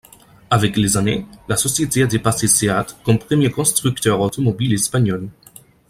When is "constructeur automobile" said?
3.51-4.73